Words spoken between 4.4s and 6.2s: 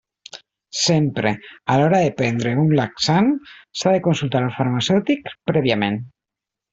al farmacèutic prèviament.